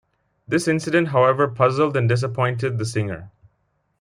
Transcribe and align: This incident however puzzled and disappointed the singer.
This 0.47 0.67
incident 0.67 1.09
however 1.09 1.47
puzzled 1.47 1.95
and 1.95 2.09
disappointed 2.09 2.79
the 2.79 2.85
singer. 2.85 3.29